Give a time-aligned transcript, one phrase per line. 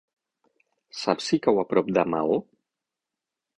[1.01, 2.41] Saps si cau a prop de Maó?